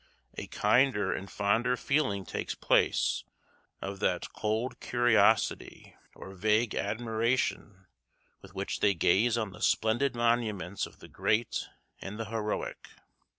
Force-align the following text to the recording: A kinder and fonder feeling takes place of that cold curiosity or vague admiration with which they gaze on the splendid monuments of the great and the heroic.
A 0.35 0.47
kinder 0.47 1.13
and 1.13 1.29
fonder 1.31 1.77
feeling 1.77 2.25
takes 2.25 2.55
place 2.55 3.23
of 3.83 3.99
that 3.99 4.33
cold 4.33 4.79
curiosity 4.79 5.95
or 6.15 6.33
vague 6.33 6.73
admiration 6.73 7.85
with 8.41 8.55
which 8.55 8.79
they 8.79 8.95
gaze 8.95 9.37
on 9.37 9.51
the 9.51 9.61
splendid 9.61 10.15
monuments 10.15 10.87
of 10.87 11.01
the 11.01 11.07
great 11.07 11.67
and 12.01 12.17
the 12.19 12.25
heroic. 12.25 12.89